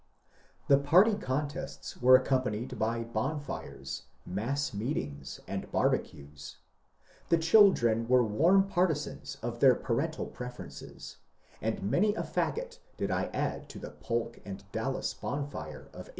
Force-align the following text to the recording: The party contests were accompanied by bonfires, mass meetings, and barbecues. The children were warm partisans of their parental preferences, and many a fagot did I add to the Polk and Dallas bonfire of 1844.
The 0.67 0.79
party 0.79 1.13
contests 1.13 1.97
were 2.01 2.15
accompanied 2.15 2.79
by 2.79 3.03
bonfires, 3.03 4.05
mass 4.25 4.73
meetings, 4.73 5.39
and 5.47 5.71
barbecues. 5.71 6.57
The 7.29 7.37
children 7.37 8.07
were 8.07 8.23
warm 8.23 8.63
partisans 8.67 9.37
of 9.43 9.59
their 9.59 9.75
parental 9.75 10.25
preferences, 10.25 11.17
and 11.61 11.83
many 11.83 12.15
a 12.15 12.23
fagot 12.23 12.79
did 12.97 13.11
I 13.11 13.25
add 13.25 13.69
to 13.69 13.77
the 13.77 13.91
Polk 13.91 14.39
and 14.43 14.63
Dallas 14.71 15.13
bonfire 15.13 15.81
of 15.93 16.09
1844. 16.09 16.09